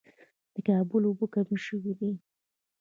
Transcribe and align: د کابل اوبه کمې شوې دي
د 0.53 0.55
کابل 0.67 1.01
اوبه 1.07 1.25
کمې 1.33 1.57
شوې 1.65 1.93
دي 1.99 2.11